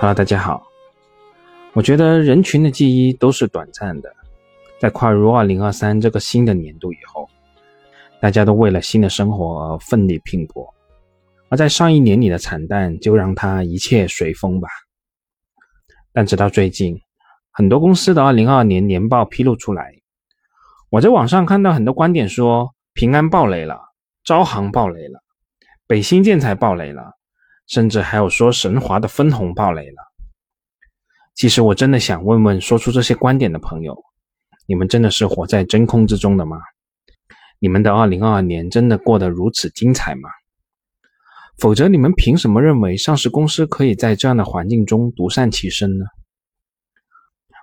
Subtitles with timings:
[0.00, 0.66] Hello，大家好。
[1.74, 4.10] 我觉得人群的记忆都是短暂的，
[4.80, 7.28] 在跨入二零二三这个新的年度以后，
[8.18, 10.66] 大家都为了新的生活而奋力拼搏，
[11.50, 14.70] 而在上一年里的惨淡就让它一切随风吧。
[16.14, 16.98] 但直到最近，
[17.50, 19.92] 很多公司的二零二二年年报披露出来，
[20.88, 23.78] 我在网上看到很多观点说，平安暴雷了，
[24.24, 25.22] 招行暴雷了，
[25.86, 27.18] 北新建材暴雷了。
[27.70, 29.96] 甚至还有说神华的分红暴雷了。
[31.36, 33.96] 其实我真的想问问说出这些观点的朋友，
[34.66, 36.58] 你们真的是活在真空之中的吗？
[37.60, 40.28] 你们的2022年真的过得如此精彩吗？
[41.58, 46.04] 否则你们凭什么认为上市公司可以在这样的环境中独善其身呢？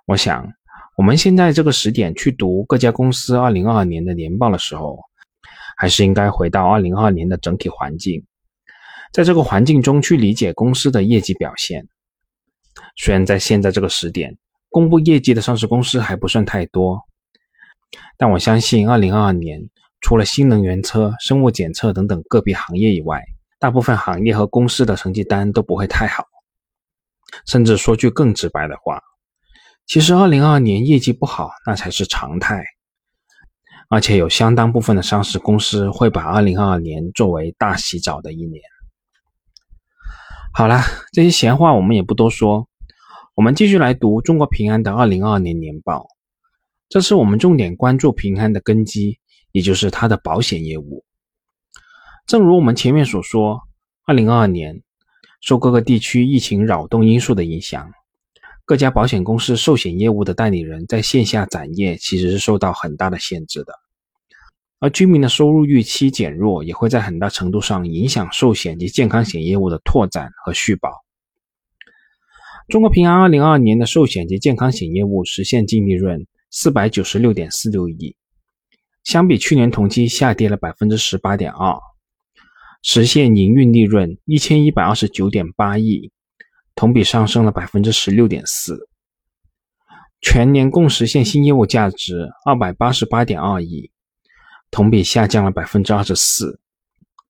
[0.06, 0.54] 我想，
[0.96, 5.00] 我们现在这个时点去读各家公司2022年的年报的时候，
[5.76, 8.26] 还是应该回到2022年的整体环境。
[9.12, 11.88] 在这个环境中去理解公司的业绩表现，
[12.96, 14.38] 虽然在现在这个时点
[14.70, 17.02] 公布业绩的上市公司还不算太多，
[18.18, 19.70] 但我相信2022年
[20.02, 23.24] 除了新能源车、生物检测等等个别行业以外，
[23.60, 26.26] 大部分行业和公司的成绩单都不会太好。
[27.46, 29.02] 甚至说句更直白的话，
[29.86, 32.64] 其实2022年业绩不好那才是常态，
[33.90, 38.62] 而且有相当部分的上市公司会把2022年作为大洗澡的一年。
[40.58, 40.82] 好了，
[41.14, 42.68] 这些闲话我们也不多说，
[43.36, 46.08] 我们继续来读中国平安的二零二二年年报。
[46.90, 49.20] 这是我们重点关注平安的根基，
[49.52, 51.06] 也就是它的保险业务。
[52.26, 53.62] 正如我们前面所说，
[54.08, 54.82] 二零二二年
[55.42, 57.92] 受各个地区疫情扰动因素的影响，
[58.66, 63.74] 各家保险公司寿险业务的代理人在线下展业其实是受到很大的限制的。
[64.80, 71.04] 而居民的收入预期减弱，也会在很大程度上影响寿险及健康险业务的拓展和续保。
[72.68, 78.16] 中国平安二零二二年的寿险及健康险业务实现净利润四百九十六点四六亿，
[79.04, 81.76] 相比去年同期下跌了百分之十八点二，
[82.84, 86.12] 实现营运利润一千一百二十九点八亿，
[86.76, 88.88] 同比上升了百分之十六点四，
[90.22, 93.90] 全年共实现新业务价值二百八十八点二亿。
[94.70, 96.60] 同比下降了百分之二十四，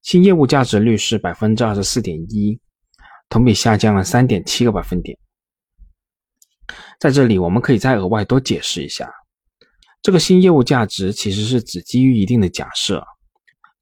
[0.01, 2.59] 新业务价值率是百分之二十四点一，
[3.29, 5.17] 同比下降了三点七个百分点。
[6.99, 9.11] 在这里，我们可以再额外多解释一下，
[10.01, 13.05] 这个新业务价值其实是只基于一定的假设，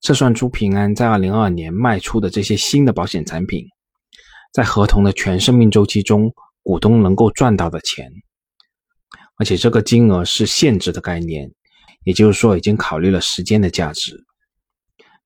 [0.01, 3.65] 测算出平安在二零二二年卖出的这些新的保险产品，
[4.51, 8.11] 在合同的全生命周期中，股东能够赚到的钱，
[9.37, 11.49] 而且这个金额是现值的概念。
[12.05, 14.23] 也就是说，已经考虑了时间的价值。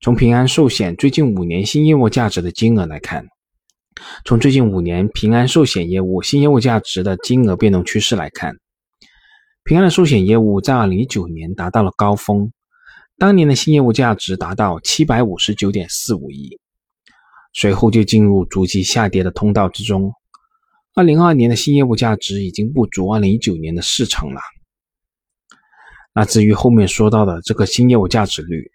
[0.02, 3.28] 从平安寿险最近五年新业务价值的金额来看，
[4.24, 8.56] 从最近五年平安寿险业务新业务价值的金额变动趋势来看，
[9.66, 12.54] 平安的寿险业务在二零一九年达到了高峰，
[13.18, 16.58] 当年的新业务价值达到七百五十九点四五亿，
[17.54, 20.14] 随后就进入逐级下跌的通道之中。
[20.96, 24.40] 二零二二年的新业务价值已经不足二零一九年的四成了。
[26.20, 28.70] 那至于后面说到的这个新业务价值率，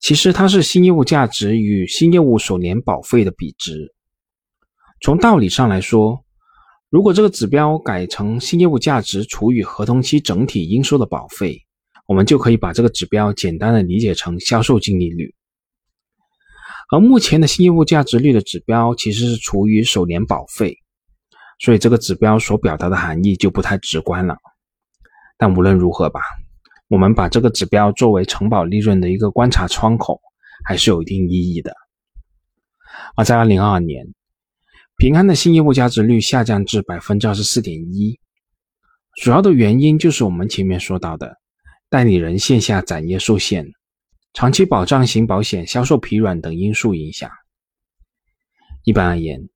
[0.00, 3.94] 其实它是新业务价值与新业务首年保费的比值。
[5.00, 6.24] 从道理上来说，
[6.90, 11.64] 如果这个指标改成新业务价值除以合同期整体应收的保费，
[12.08, 15.32] 我们就可以把这个指标简单的理解成销售净利率。
[16.90, 20.76] 而目前的新业务价值率的指标其实是除以首年保费，
[21.60, 24.36] 所以这个指标所表达的含义就不太直观了。
[25.36, 26.20] 但无论如何吧。
[26.88, 30.20] 我们把这个指标作为承保利润的一个观察窗口，
[30.64, 31.74] 还是有一定意义的。
[33.14, 34.06] 而在二零二二年，
[34.96, 38.18] 平安的新业务价值率下降至百分之二十四点一，
[39.22, 41.36] 主要的原因就是我们前面说到的
[41.90, 43.70] 代理人线下展业受限、
[44.32, 47.30] 长期保障型保险销售疲软等因素影响。
[48.84, 49.48] 一般而言，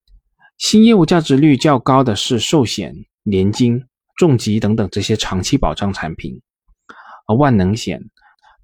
[0.58, 3.82] 新业务价值率较高的是寿险、年金、
[4.19, 6.43] 重疾等等这些长期保障产品。
[7.26, 8.00] 而万能险、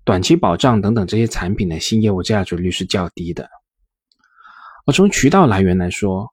[0.04, 3.48] 短期保障等等这些产品的新业务价值率是较低的。
[4.86, 6.32] 而从渠道来源来说，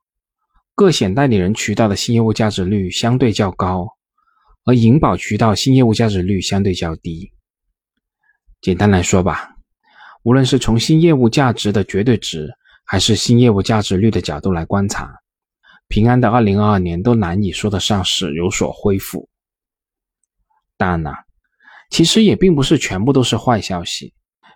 [0.73, 3.87] 各险代理人渠道的新业务价值率相对较高，
[4.63, 7.31] 而银保渠道新业务价值率相对较低。
[8.61, 9.55] 简单来说吧，
[10.23, 12.49] 无论是从新业务价值的绝对值，
[12.85, 15.13] 还是新业务价值率的角度来观察，
[15.87, 19.29] 平安的2022年都难以说得上是有所恢复。
[20.77, 21.24] 当然了。
[21.89, 24.13] 其实也并不是全部都是坏消息，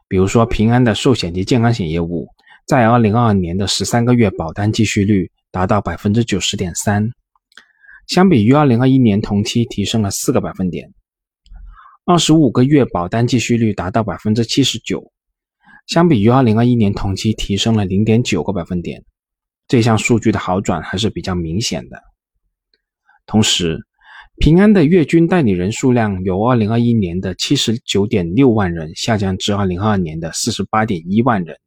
[0.07, 2.27] 比如说平安的寿险及健康险业务，
[2.65, 7.09] 在二零二二年的十三个月保单继续率达到百分之九十点三，
[8.07, 10.91] 相比于二零二一年同期提升了四个百分点。
[12.05, 15.11] 二十五个月保单继续率达到百分之七十九，
[15.85, 19.03] 相比于二零二一年同期提升了零点九个百分点。
[19.67, 22.01] 这项数据的好转还是比较明显的。
[23.27, 23.77] 同时，
[24.39, 31.57] 平安的月均代理人数量由二零二一年的七十九点六万人下降至二零二二年的四十八点一万人，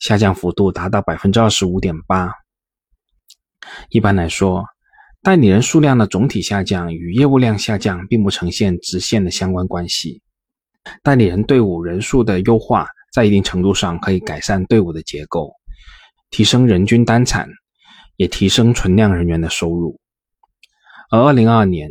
[0.00, 2.32] 下降幅度达到百分之二十五点八。
[3.90, 4.64] 一般来说，
[5.22, 10.20] 代理人数量的总体下降与业务量下降并不呈现直线的相关关系。
[11.04, 15.52] 代理人队伍人数的优化，在一定程度上可以改善队伍的结构，
[16.30, 17.48] 提升人均单产，
[18.16, 20.00] 也提升存量人员的收入。
[21.10, 21.90] 而二零二二年，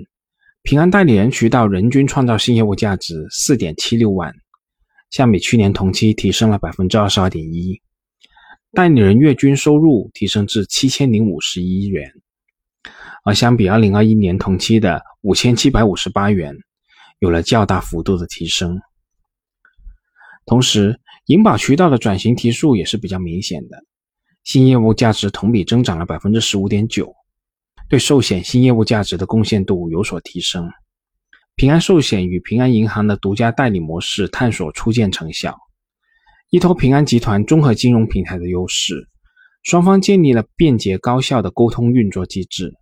[0.62, 4.32] 平安代理人渠道人均创造新业务价值四点七六万，
[5.10, 7.82] 相比去年同期提升了百分之二十二点一，
[8.74, 12.12] 代理人月均收入提升至七千零五十一元。
[13.24, 16.56] 而相比二零二一年同期的五千七百五十八元，
[17.18, 18.80] 有了较大幅度的提升。
[20.46, 23.84] 同时，银保渠道的转型提速也是比较明显的，
[24.44, 27.16] 新业务价值同比增长了百分之十五点九，
[27.90, 30.70] 对寿险新业务价值的贡献度有所提升。
[31.56, 35.58] 平安寿险与平安银行的独家代理模式探索初见成效，
[36.50, 39.08] 依托平安集团综合金融平台的优势，
[39.64, 42.74] 双方建立了便捷高效的沟通运作机制。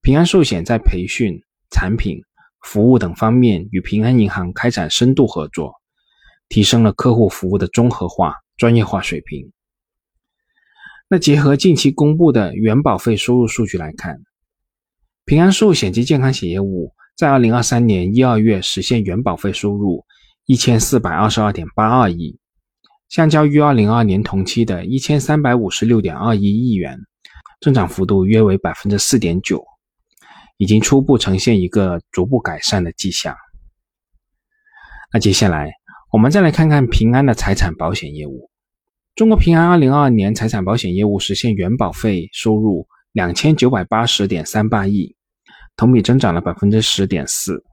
[0.00, 2.20] 平安寿险在培训、产品、
[2.62, 5.72] 服务等方面与平安银行开展深度合作，
[6.48, 9.50] 提升了客户服务的综合化、专业化水平。
[11.10, 14.20] 那结合近期公布的原保费收入数据来看，
[15.24, 20.04] 平安寿险及健康险业务在二零二三年一二月实现原保费收入
[20.44, 22.38] 一千四百二十二点八二亿，
[23.08, 26.98] 相较于二零二二年同期的一千三百五十六点二一亿元，
[27.60, 29.64] 增长幅度约为百分之四点九。
[30.58, 33.34] 已经初步呈现一个逐步改善的迹象。
[35.12, 35.70] 那接下来
[36.12, 38.47] 我们再来看看平安的财产保险业务。
[39.18, 45.16] 中国平安二零二二年财产保险业务实现原保费收入两千九百八十点三八亿，
[45.76, 47.64] 同比增长了百分之十点四。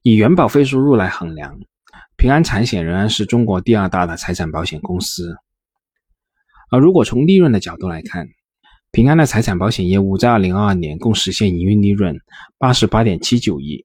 [0.00, 1.60] 以原保费收入来衡量，
[2.16, 5.36] 平安产险仍然是中国第二大的财产保险公司。
[6.70, 8.26] 而如果从利润的角度来看，
[8.92, 12.16] 平安的财产保险业务在二零二二年共实现营运利润
[12.56, 13.84] 八十八点七九亿。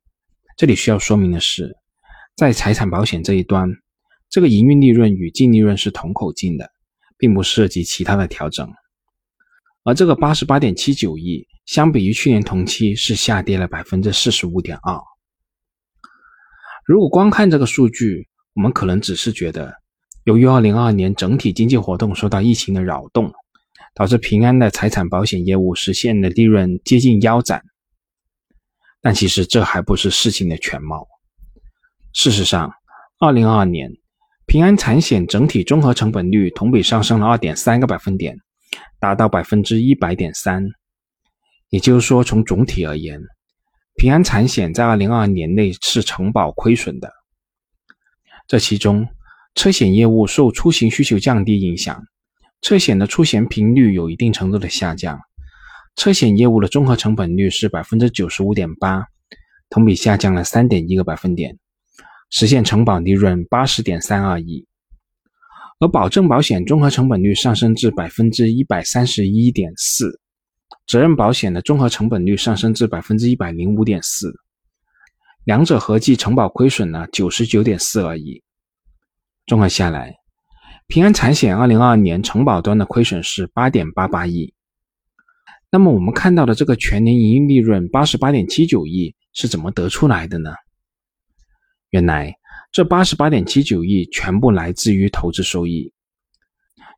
[0.56, 1.76] 这里需要说明的是，
[2.38, 3.70] 在财产保险这一端，
[4.32, 6.72] 这个营运利润与净利润是同口径的，
[7.18, 8.68] 并不涉及其他的调整。
[9.84, 15.00] 而这个八十八点七九亿，相比于去年同期是下跌了百分之四十五点二。
[16.86, 19.72] 如果光看这个数据，我们可能只是觉得，
[20.24, 23.32] 由于二零二二年整体经济活动受到疫情的扰动。
[23.94, 27.62] 导致平安的财产保险业务实现的利润接近腰斩，
[29.02, 31.06] 但其实这还不是事情的全貌。
[32.14, 32.72] 事实上，
[33.20, 33.92] 二零二二年
[34.52, 38.38] 平安产险整体综合成本率同比上升了二点三个百分点，
[39.00, 40.68] 达到百分之一百点三。
[41.70, 43.22] 也就是说，从总体而言，
[43.96, 47.10] 平安产险在二零二二年内是承保亏损的。
[48.46, 49.08] 这其中，
[49.56, 52.04] 车险业务受出行需求降低影响。
[52.60, 55.18] 车险的出险频率有一定程度的下降，
[55.96, 59.06] 车险业务的综合成本率是百分之九十五点八，
[59.70, 61.58] 同比下降了三点一个百分点，
[62.32, 64.66] 实现承保利润八十点三二亿。
[65.80, 70.20] 而保证保险综合成本率上升至百分之一百三十一点四，
[70.88, 74.34] 责任保险的综合成本率上升至百分之一百零五点四，
[75.44, 78.42] 两者合计承保亏损呢九十九点四二亿。
[79.46, 80.16] 综合下来。
[80.88, 84.54] 平安产险二零二二年承保端的亏损是八点八八亿，
[85.72, 90.52] 那么我们看到的这个全年营业利润八十八点七九亿是怎么得出来的呢？
[91.92, 92.34] 原来
[92.72, 95.92] 这八十八点七九亿全部来自于投资收益，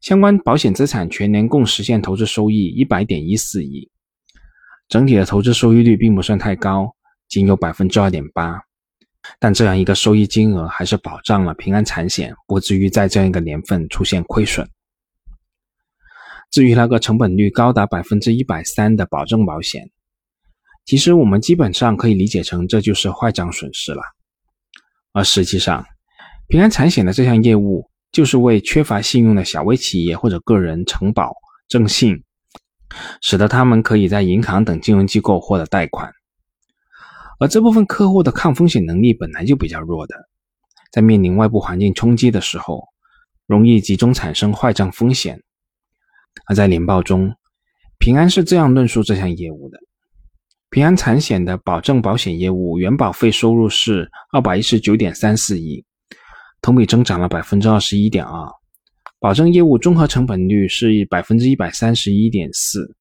[0.01, 3.89] 相关保险资产全年共实现投资收益一百点一四亿，
[4.87, 6.95] 整体的投资收益率并不算太高，
[7.27, 8.61] 仅有百分之二点八。
[9.39, 14.69] 但这样一个收益金额，还是保障了平安产险不至于在这样一个年份出现亏损。
[16.51, 19.89] 至于那个成本率高达百分之一百三的保证保险，
[20.85, 24.03] 其实我们基本上可以理解成这就是坏账损失了。
[25.13, 25.85] 而实际上，
[26.47, 31.33] 平安产险的这项业务就是为缺乏信用的小微企业或者个人承保
[31.67, 32.23] 征信，
[33.21, 36.11] 使得他们可以在银行等金融机构获得贷款。
[37.39, 40.15] 而这部分客户的抗风险能力本来就比较弱的，
[40.91, 42.87] 在面临外部环境冲击的时候，
[43.45, 45.41] 容易集中产生坏账风险。
[46.47, 47.35] 而在年报中，
[47.99, 49.77] 平安是这样论述这项业务的：
[50.73, 55.85] 平安产险的保证保险业务原保费收入是二百一十九点三四亿，
[56.63, 58.49] 同比增长了百分之二十一点二。
[59.19, 62.95] 保证业务综合成本率是百分之一百三十一点四，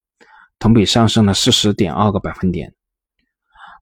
[0.59, 2.75] 同比上升了四十点二个百分点。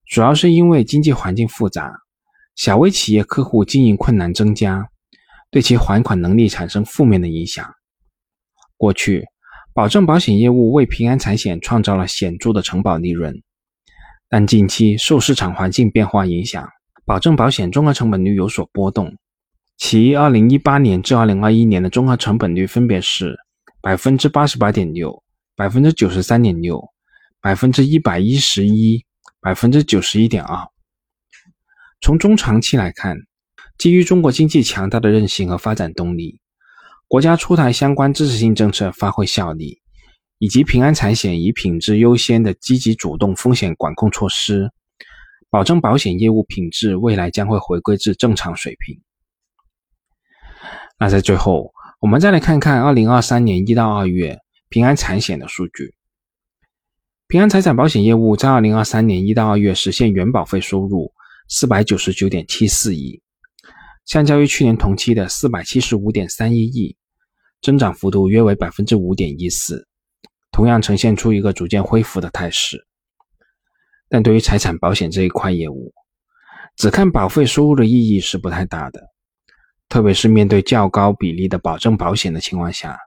[0.07, 1.91] 主要是因为经济环境复杂，
[2.55, 4.89] 小微企业客户经营困难增加，
[5.51, 7.69] 对其还款能力产生负面的影响。
[8.77, 9.25] 过去，
[9.75, 13.35] 保证保险业务为平安财险创造了显著的承保利润。
[14.33, 16.65] 但近期受市场环境变化影响，
[17.05, 19.13] 保证保险综合成本率有所波动。
[19.77, 23.37] 其2018年至2021年的综合成本率分别是
[23.83, 25.21] 百分之八十八点六、
[25.57, 26.81] 百分之九十三点六、
[27.41, 29.05] 百分之一百一十一、
[29.41, 30.65] 百分之九十一点二。
[32.01, 33.17] 从中长期来看，
[33.79, 36.39] 基于中国经济强大的韧性和发展动力，
[37.09, 39.80] 国家出台相关支持性政策发挥效力。
[40.41, 44.71] 以及平安财险以品质优先的积极主动风险管控措施，
[45.51, 48.99] 保证保险业务品质未来将会回归至正常水平。
[50.99, 54.39] 那在最后，我们再来看看二零二三年一到二月
[54.71, 55.95] 平安财险的数据。
[57.29, 61.13] 平安财产保险业务在二零二三年一到二月实现原保费收入
[61.51, 63.21] 四百九十九点七四亿，
[64.07, 66.97] 相较于去年同期的四百七十五点三一亿，
[67.61, 69.87] 增长幅度约为百分之五点一四。
[70.53, 72.87] 同样呈现出一个逐渐恢复的态势，
[74.09, 75.93] 但对于财产保险这一块业务，
[76.77, 79.01] 只看保费收入的意义是不太大的。
[79.89, 82.99] 特别是面对较高比例的保证保险的情况下，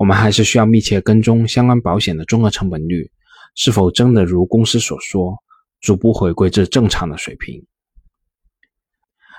[0.00, 3.10] 我们还是需要密切跟踪相关保险的综合成本率
[3.54, 5.36] 是否真的如公司所说，
[5.80, 7.64] 逐步回归至正常的水平。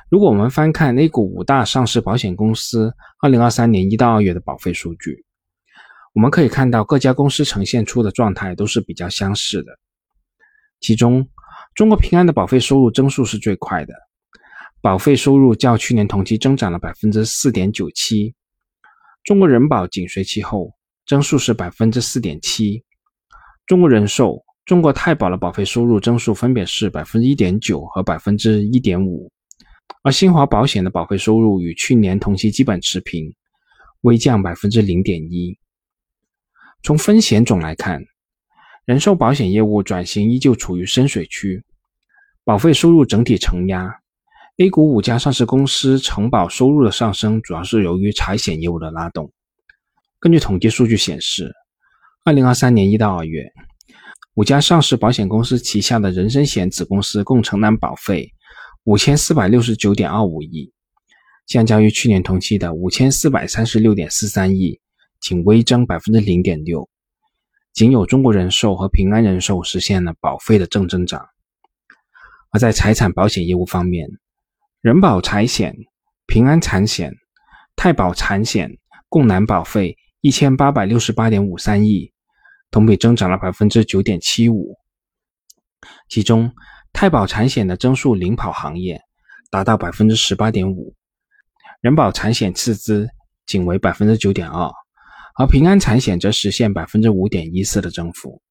[0.10, 5.27] 如果我们翻看 A 股五大上市保险公司二零二三年一到二月的保费数据。
[6.18, 9.72] 我们可以看到各家公司呈现出的状态都是比较相似的，
[10.80, 11.24] 其中
[11.76, 13.94] 中国平安的保费收入增速是最快的，
[14.82, 18.34] 保费收入较去年同期增长了百分之四点九七，
[19.26, 20.74] 中国人保紧随其后，
[21.06, 22.84] 增速是百分之四点七，
[23.68, 29.32] 中国人寿、中国太保的保费收入增速分别是百分之一点九和百分之一点五，
[30.02, 33.32] 而新华保险的保费收入与去年同期基本持平，
[34.02, 35.56] 微降百分之零点一。
[36.88, 38.02] 从风险种来看，
[38.86, 41.62] 人寿保险业务转型依旧处于深水区，
[42.46, 43.94] 保费收入整体承压。
[44.56, 49.30] A 股五家上市公司承保收入的上升，主要是由于财险业务的拉动。
[50.22, 51.54] 根据统计数据显示，
[52.24, 53.52] 二零二三年一到二月，
[54.36, 58.32] 五家上市保险公司旗下的人身险子公司共承担保费
[58.86, 60.72] 五千四百六十九点二五亿，
[61.48, 64.80] 相较于去年同期的五千四百三十六点四三亿。
[65.20, 66.90] 仅微增百分之零点六，
[67.74, 71.28] 仅有中国人寿和平安人寿实现了保费的正增长。
[72.52, 74.10] 而在财产保险业务方面，
[74.82, 75.76] 人保财险、
[76.28, 77.14] 平安产险、
[77.76, 78.78] 太保产险
[79.10, 82.14] 共难保费一千八百六十八点五三亿，
[82.72, 84.78] 同比增长了百分之九点七五。
[86.10, 86.52] 其中，
[86.94, 89.02] 太保产险的增速领跑行业，
[89.52, 90.96] 达到百分之十八点五，
[91.82, 93.10] 人保产险次之，
[93.46, 94.72] 仅为百分之九点二。
[95.38, 98.42] 而平安产险则实现百分之五点一四的增幅。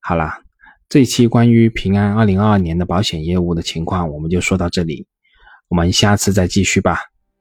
[0.00, 0.30] 好了，
[0.88, 5.04] 这一期关于平安二零二二年的保险业务的情况，我们就说到这里，
[5.68, 7.00] 我们下次再继续吧。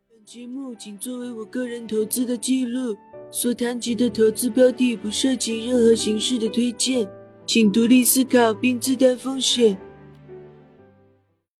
[0.09, 2.97] 本节目仅作为我个人投资的记录，
[3.29, 7.07] 所谈及的投资标的不涉及任何形式的推荐，
[7.45, 9.77] 请独立思考并自担风险。